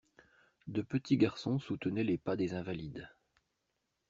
De 0.65 0.81
petits 0.81 1.17
garçons 1.19 1.59
soutenaient 1.59 2.03
les 2.03 2.17
pas 2.17 2.35
des 2.35 2.55
invalides. 2.55 3.07